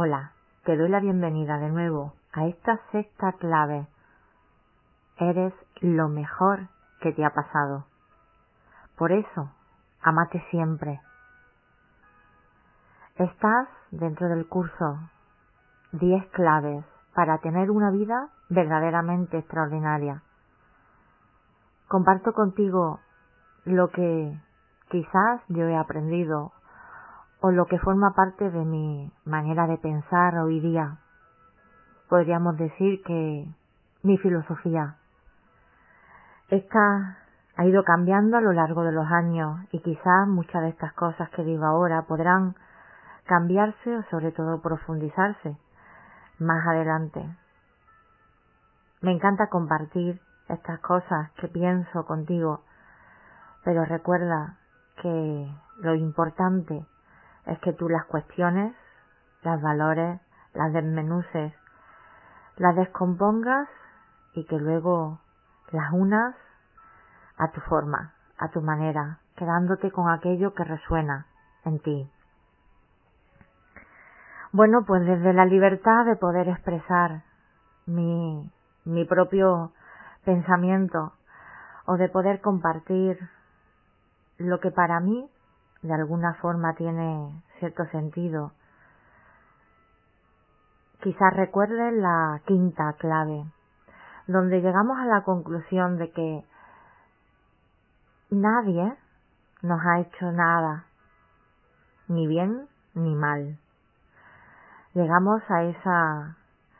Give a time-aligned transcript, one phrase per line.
[0.00, 0.30] Hola,
[0.64, 3.88] te doy la bienvenida de nuevo a esta sexta clave.
[5.16, 6.68] Eres lo mejor
[7.00, 7.84] que te ha pasado.
[8.96, 9.50] Por eso,
[10.00, 11.00] amate siempre.
[13.16, 15.00] Estás dentro del curso
[15.90, 20.22] 10 claves para tener una vida verdaderamente extraordinaria.
[21.88, 23.00] Comparto contigo
[23.64, 24.40] lo que
[24.90, 26.52] quizás yo he aprendido
[27.40, 30.98] o lo que forma parte de mi manera de pensar hoy día.
[32.08, 33.46] Podríamos decir que
[34.02, 34.96] mi filosofía.
[36.48, 37.18] Esta
[37.56, 41.28] ha ido cambiando a lo largo de los años y quizás muchas de estas cosas
[41.30, 42.54] que digo ahora podrán
[43.26, 45.56] cambiarse o sobre todo profundizarse
[46.38, 47.28] más adelante.
[49.00, 52.62] Me encanta compartir estas cosas que pienso contigo,
[53.64, 54.56] pero recuerda
[55.02, 56.84] que lo importante
[57.48, 58.74] es que tú las cuestiones,
[59.42, 60.20] las valores,
[60.54, 61.52] las desmenuces,
[62.56, 63.68] las descompongas
[64.34, 65.18] y que luego
[65.72, 66.34] las unas
[67.38, 71.26] a tu forma, a tu manera, quedándote con aquello que resuena
[71.64, 72.10] en ti.
[74.52, 77.22] Bueno, pues desde la libertad de poder expresar
[77.86, 78.50] mi,
[78.84, 79.72] mi propio
[80.24, 81.12] pensamiento
[81.86, 83.18] o de poder compartir
[84.36, 85.30] lo que para mí
[85.82, 88.52] de alguna forma tiene cierto sentido.
[91.00, 93.44] Quizás recuerdes la quinta clave,
[94.26, 96.44] donde llegamos a la conclusión de que
[98.30, 98.96] nadie
[99.62, 100.84] nos ha hecho nada,
[102.08, 103.58] ni bien ni mal.
[104.94, 106.36] Llegamos a esa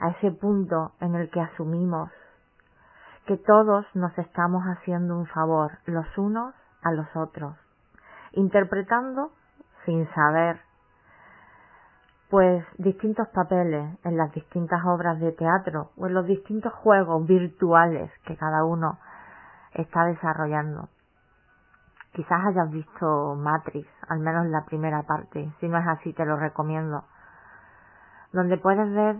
[0.00, 2.10] a ese punto en el que asumimos
[3.26, 7.54] que todos nos estamos haciendo un favor los unos a los otros
[8.32, 9.30] interpretando
[9.84, 10.60] sin saber
[12.30, 18.10] pues distintos papeles en las distintas obras de teatro o en los distintos juegos virtuales
[18.24, 18.98] que cada uno
[19.74, 20.88] está desarrollando.
[22.12, 26.36] Quizás hayas visto Matrix, al menos la primera parte, si no es así te lo
[26.36, 27.04] recomiendo,
[28.32, 29.16] donde puedes ver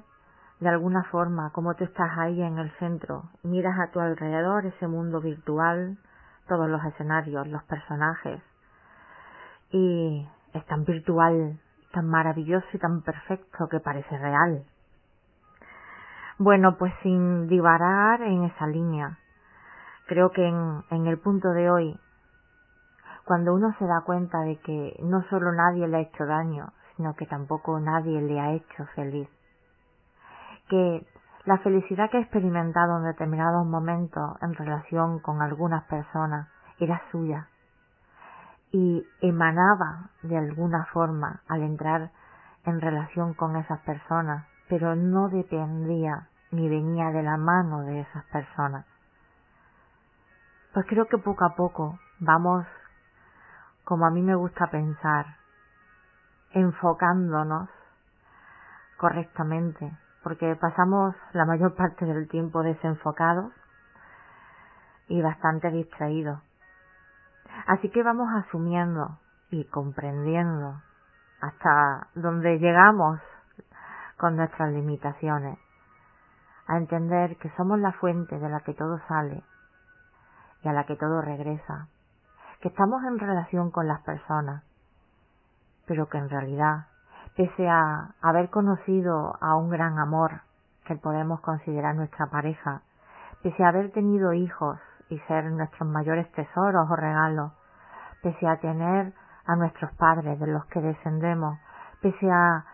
[0.61, 4.87] de alguna forma cómo tú estás ahí en el centro, miras a tu alrededor ese
[4.87, 5.99] mundo virtual,
[6.47, 8.43] todos los escenarios, los personajes,
[9.71, 11.59] y es tan virtual,
[11.93, 14.65] tan maravilloso y tan perfecto que parece real.
[16.39, 19.19] Bueno, pues sin divarar en esa línea,
[20.07, 22.01] creo que en, el punto de hoy,
[23.25, 27.15] cuando uno se da cuenta de que no solo nadie le ha hecho daño, sino
[27.15, 29.29] que tampoco nadie le ha hecho feliz,
[30.69, 31.07] que
[31.45, 36.49] la felicidad que he experimentado en determinados momentos en relación con algunas personas
[36.79, 37.49] era suya,
[38.73, 42.11] y emanaba de alguna forma al entrar
[42.65, 48.25] en relación con esas personas, pero no dependía ni venía de la mano de esas
[48.27, 48.85] personas.
[50.73, 52.65] Pues creo que poco a poco vamos,
[53.85, 55.27] como a mí me gusta pensar,
[56.53, 57.69] enfocándonos
[58.99, 59.91] correctamente,
[60.23, 63.53] porque pasamos la mayor parte del tiempo desenfocados
[65.09, 66.41] y bastante distraídos.
[67.67, 69.19] Así que vamos asumiendo
[69.51, 70.81] y comprendiendo
[71.41, 73.21] hasta donde llegamos
[74.17, 75.59] con nuestras limitaciones,
[76.67, 79.43] a entender que somos la fuente de la que todo sale
[80.63, 81.89] y a la que todo regresa,
[82.61, 84.63] que estamos en relación con las personas,
[85.87, 86.87] pero que en realidad,
[87.35, 90.43] pese a haber conocido a un gran amor
[90.85, 92.83] que podemos considerar nuestra pareja,
[93.43, 97.53] pese a haber tenido hijos y ser nuestros mayores tesoros o regalos,
[98.23, 99.13] pese a tener
[99.47, 101.59] a nuestros padres de los que descendemos,
[102.01, 102.65] pese a,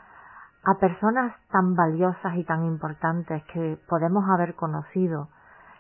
[0.64, 5.28] a personas tan valiosas y tan importantes que podemos haber conocido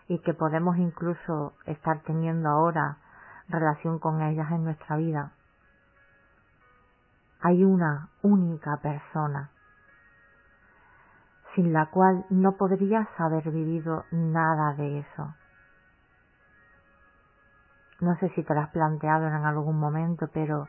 [0.08, 2.98] y que podemos incluso estar teniendo ahora
[3.48, 5.32] relación con ellas en nuestra vida.
[7.42, 9.50] Hay una única persona
[11.54, 15.34] sin la cual no podrías haber vivido nada de eso
[18.00, 20.68] No sé si te lo has planteado en algún momento, pero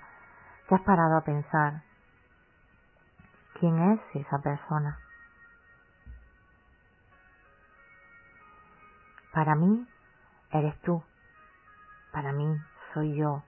[0.70, 1.82] te has parado a pensar,
[3.60, 4.98] ¿quién es esa persona?
[9.34, 9.86] Para mí,
[10.52, 11.04] eres tú.
[12.14, 12.58] Para mí,
[12.94, 13.44] soy yo.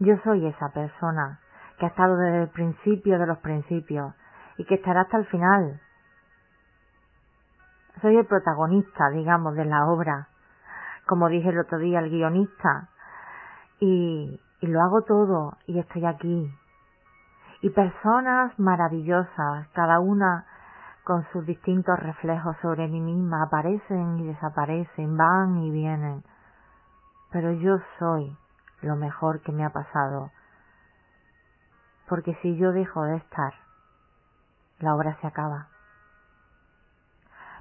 [0.00, 1.38] Yo soy esa persona
[1.78, 4.14] que ha estado desde el principio de los principios
[4.56, 5.80] y que estará hasta el final.
[8.00, 10.29] Soy el protagonista, digamos, de la obra
[11.10, 12.88] como dije el otro día, el guionista.
[13.80, 16.54] Y, y lo hago todo y estoy aquí.
[17.62, 20.46] Y personas maravillosas, cada una
[21.02, 26.22] con sus distintos reflejos sobre mí misma, aparecen y desaparecen, van y vienen.
[27.32, 28.36] Pero yo soy
[28.82, 30.30] lo mejor que me ha pasado.
[32.08, 33.52] Porque si yo dejo de estar,
[34.78, 35.66] la obra se acaba.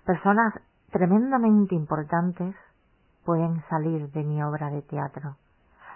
[0.05, 0.53] Personas
[0.91, 2.55] tremendamente importantes
[3.25, 5.35] pueden salir de mi obra de teatro.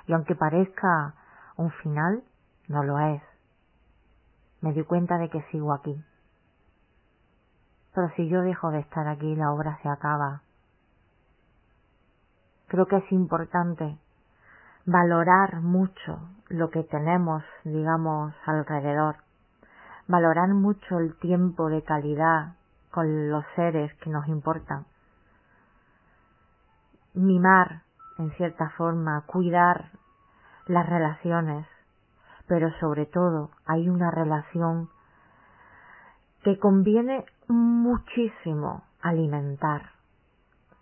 [0.08, 1.14] Y aunque parezca
[1.56, 2.24] un final,
[2.68, 3.22] no lo es.
[4.62, 6.04] Me di cuenta de que sigo aquí.
[7.94, 10.42] Pero si yo dejo de estar aquí, la obra se acaba.
[12.68, 13.98] Creo que es importante
[14.86, 19.18] valorar mucho lo que tenemos, digamos, alrededor.
[20.08, 22.56] Valorar mucho el tiempo de calidad
[22.92, 24.86] con los seres que nos importan
[27.14, 27.84] mimar,
[28.18, 29.92] en cierta forma, cuidar
[30.68, 31.68] las relaciones,
[32.48, 34.90] pero sobre todo hay una relación
[36.44, 39.92] que conviene muchísimo alimentar,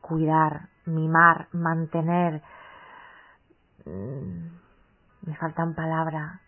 [0.02, 2.42] cuidar, mimar, mantener.
[3.86, 4.48] Mm,
[5.28, 6.40] me faltan palabras.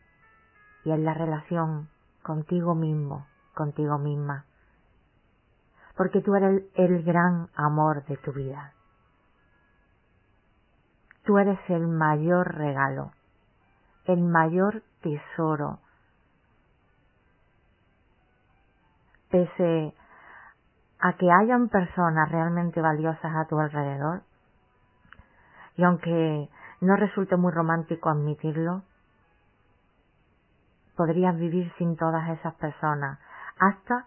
[0.86, 1.90] Y es la relación
[2.24, 4.46] contigo mismo, contigo misma.
[5.96, 8.74] Porque tú eres el gran amor de tu vida.
[11.24, 13.12] Tú eres el mayor regalo,
[14.06, 15.80] el mayor tesoro.
[19.30, 19.94] Pese
[21.00, 24.22] a que hayan personas realmente valiosas a tu alrededor,
[25.76, 26.50] y aunque
[26.82, 28.84] no resulte muy romántico admitirlo,
[30.96, 33.20] podrías vivir sin todas esas personas,
[33.60, 34.06] hasta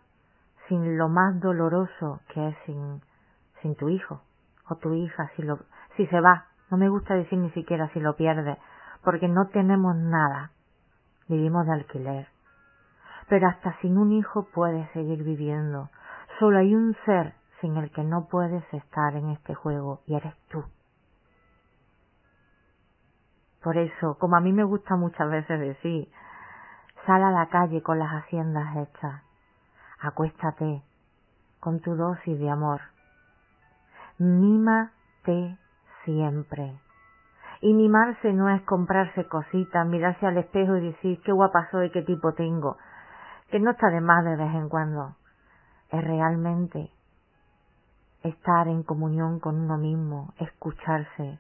[0.69, 4.21] sin lo más doloroso que es sin, tu hijo
[4.69, 5.59] o tu hija si, lo,
[5.97, 8.59] si se va no me gusta decir ni siquiera si lo pierde,
[9.03, 10.51] porque no tenemos nada.
[11.29, 12.29] Vivimos de alquiler.
[13.29, 15.91] Pero hasta sin un hijo puedes seguir viviendo.
[16.39, 20.35] Solo hay un ser sin el que no puedes estar en este juego y eres
[20.49, 20.65] tú.
[23.63, 26.09] Por eso, como a mí me gusta muchas veces decir,
[27.05, 29.23] sal a la calle con las haciendas hechas.
[30.01, 30.83] Acuéstate
[31.59, 32.81] con tu dosis de amor.
[34.19, 35.59] Mímate
[36.07, 36.81] siempre.
[37.61, 42.01] Y mimarse no es comprarse cositas, mirarse al espejo y decir qué guapa soy, qué
[42.01, 42.79] tipo tengo,
[43.51, 45.17] que no está de más de vez en cuando.
[45.91, 46.91] Es realmente
[48.23, 51.39] estar en comunión con uno mismo, escucharse,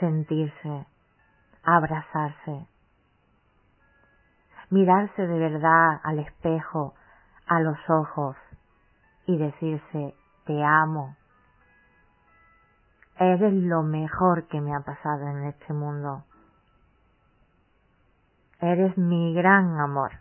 [0.00, 0.86] sentirse,
[1.62, 2.66] abrazarse,
[4.70, 6.94] mirarse de verdad al espejo,
[7.46, 8.36] a los ojos
[9.26, 10.14] y decirse
[10.46, 11.16] te amo,
[13.18, 16.24] Eres lo mejor que me ha pasado en este mundo.
[18.60, 20.12] Eres mi gran amor.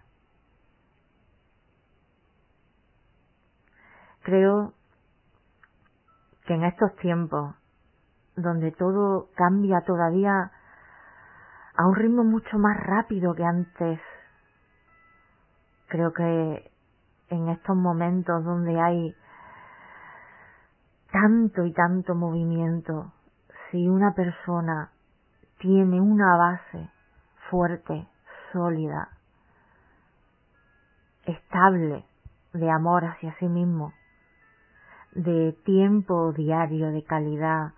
[4.21, 4.73] Creo
[6.45, 7.55] que en estos tiempos,
[8.35, 10.51] donde todo cambia todavía
[11.75, 13.99] a un ritmo mucho más rápido que antes,
[15.87, 16.71] creo que
[17.29, 19.15] en estos momentos donde hay
[21.13, 23.13] tanto y tanto movimiento,
[23.69, 24.89] si una persona
[25.59, 26.89] tiene una base
[27.51, 28.07] fuerte,
[28.51, 29.09] sólida,
[31.25, 32.03] estable
[32.53, 33.93] de amor hacia sí mismo,
[35.11, 37.73] de tiempo diario, de calidad,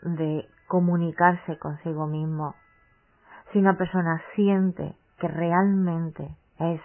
[0.00, 2.54] de comunicarse consigo mismo,
[3.52, 6.80] si una persona siente que realmente es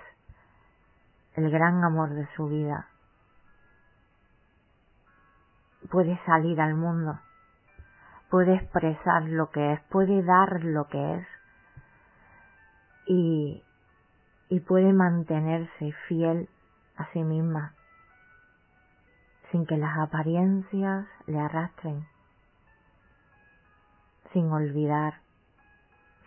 [1.36, 2.89] el gran amor de su vida,
[5.90, 7.20] puede salir al mundo,
[8.30, 11.28] puede expresar lo que es, puede dar lo que es
[13.08, 13.64] y,
[14.50, 16.50] y puede mantenerse fiel
[16.98, 17.74] a sí misma
[19.52, 22.08] sin que las apariencias le arrastren,
[24.32, 25.22] sin olvidar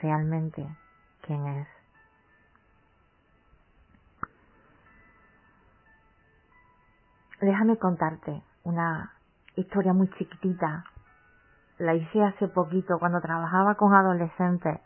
[0.01, 0.67] realmente
[1.23, 1.69] quién es.
[7.41, 9.13] Déjame contarte una
[9.57, 10.85] historia muy chiquitita
[11.79, 14.81] la hice hace poquito cuando trabajaba con adolescentes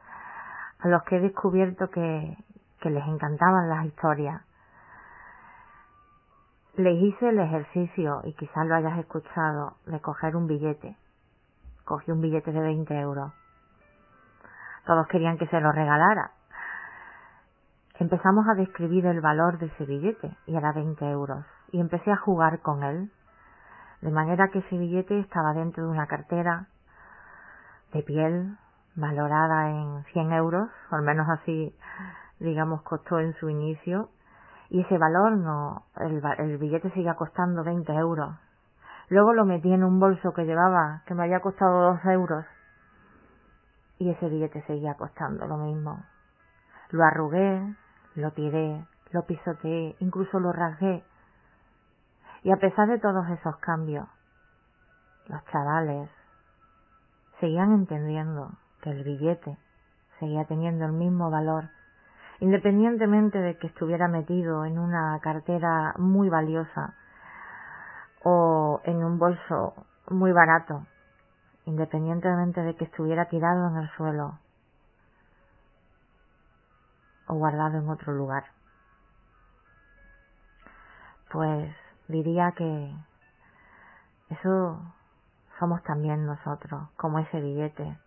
[0.79, 2.37] a los que he descubierto que,
[2.85, 4.43] les encantaban las historias.
[6.77, 10.97] Les hice el ejercicio, y quizás lo hayas escuchado, de coger un billete.
[11.85, 13.33] Cogí un billete de 20 euros.
[14.87, 16.31] Todos querían que se lo regalara.
[17.99, 22.17] Empezamos a describir el valor de ese billete, y era 20 euros, y empecé a
[22.17, 23.11] jugar con él.
[24.03, 26.67] De manera que ese billete estaba dentro de una cartera
[27.93, 28.57] de piel
[28.95, 31.75] valorada en 100 euros, al menos así,
[32.41, 34.11] digamos, costó en su inicio,
[34.69, 38.35] y ese valor no, el, el billete seguía costando 20 euros.
[39.09, 42.45] Luego lo metí en un bolso que llevaba, que me había costado 2 euros,
[43.99, 46.03] y ese billete seguía costando lo mismo.
[46.91, 47.75] Lo arrugué,
[48.15, 51.05] lo tiré, lo pisoteé, incluso lo rasgué.
[52.47, 54.07] Y a pesar de todos esos cambios,
[55.27, 56.09] los chavales
[57.41, 59.59] seguían entendiendo que el billete
[60.21, 61.71] seguía teniendo el mismo valor,
[62.39, 66.95] independientemente de que estuviera metido en una cartera muy valiosa
[68.23, 70.87] o en un bolso muy barato,
[71.65, 74.39] independientemente de que estuviera tirado en el suelo
[77.27, 78.45] o guardado en otro lugar.
[81.29, 81.75] Pues
[82.09, 82.95] diría que
[84.31, 84.81] eso
[85.59, 87.99] somos también nosotros, como ese billete,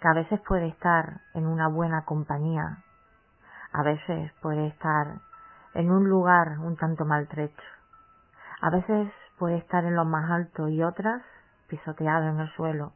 [0.00, 2.78] que a veces puede estar en una buena compañía,
[3.72, 5.20] a veces puede estar
[5.74, 7.62] en un lugar un tanto maltrecho,
[8.60, 11.22] a veces puede estar en lo más alto y otras
[11.68, 12.92] pisoteado en el suelo,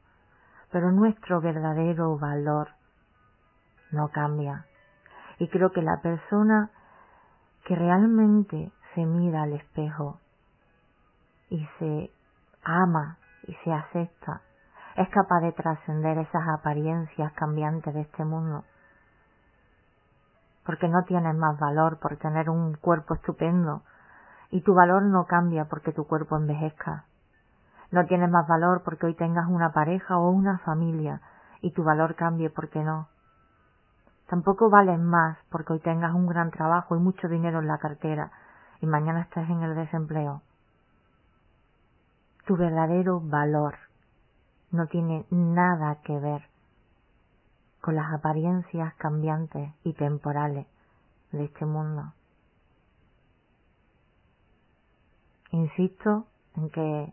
[0.71, 2.71] pero nuestro verdadero valor
[3.91, 4.65] no cambia.
[5.39, 6.71] Y creo que la persona
[7.65, 10.19] que realmente se mira al espejo
[11.51, 12.11] y se
[12.65, 14.41] ama y se acepta,
[14.97, 18.65] es capaz de trascender esas apariencias cambiantes de este mundo.
[20.65, 23.83] Porque no tienes más valor por tener un cuerpo estupendo
[24.51, 27.05] y tu valor no cambia porque tu cuerpo envejezca.
[27.91, 31.21] No tienes más valor porque hoy tengas una pareja o una familia
[31.61, 33.09] y tu valor cambie porque no.
[34.29, 38.31] Tampoco vales más porque hoy tengas un gran trabajo y mucho dinero en la cartera
[38.83, 40.43] y mañana estés en el desempleo
[42.45, 43.77] tu verdadero valor
[44.71, 46.49] no tiene nada que ver
[47.81, 50.67] con las apariencias cambiantes y temporales
[51.31, 52.13] de este mundo.
[55.51, 57.13] Insisto en que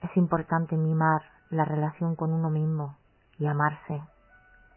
[0.00, 2.96] es importante mimar la relación con uno mismo
[3.38, 4.02] y amarse,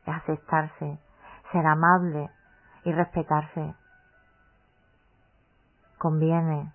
[0.06, 1.00] aceptarse,
[1.52, 2.30] ser amable
[2.84, 3.76] y respetarse.
[5.98, 6.74] Conviene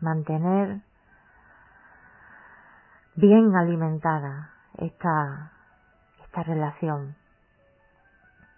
[0.00, 0.80] mantener
[3.16, 5.52] bien alimentada esta,
[6.24, 7.16] esta relación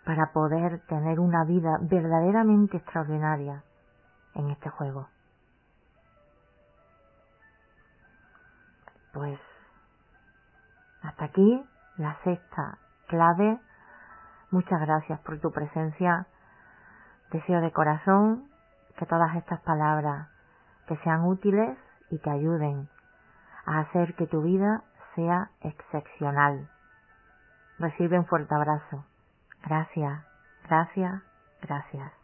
[0.05, 3.65] para poder tener una vida verdaderamente extraordinaria
[4.35, 5.09] en este juego.
[9.13, 9.41] Pues
[11.03, 11.65] hasta aquí
[11.97, 13.59] la sexta clave.
[14.51, 16.27] Muchas gracias por tu presencia.
[17.33, 18.46] Deseo de corazón
[18.97, 20.29] que todas estas palabras
[20.87, 21.79] te sean útiles
[22.11, 22.89] y te ayuden
[23.67, 24.83] a hacer que tu vida
[25.15, 26.69] sea excepcional.
[27.79, 29.05] Recibe un fuerte abrazo.
[29.65, 30.25] Gracias,
[30.69, 31.23] gracias,
[31.61, 32.16] gracias.